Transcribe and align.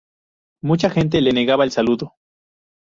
Mucha 0.63 0.89
gente 0.89 1.21
le 1.21 1.31
negaba 1.31 1.63
el 1.63 1.71
saludo. 1.71 2.15